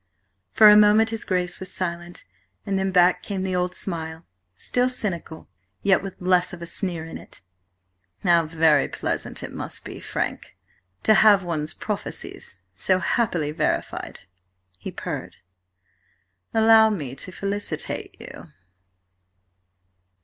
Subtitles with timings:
[0.51, 2.25] For a moment his Grace was silent,
[2.65, 5.47] and then back came the old smile, still cynical,
[5.83, 7.41] yet with less of the sneer in it.
[8.23, 10.57] "How very pleasant it must be, Frank,
[11.03, 14.21] to have one's prophecies so happily verified!"
[14.79, 15.37] he purred.
[16.51, 18.45] "Allow me to felicitate you!"